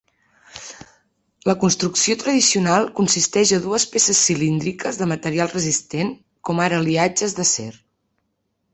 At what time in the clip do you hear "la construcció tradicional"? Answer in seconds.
1.49-2.89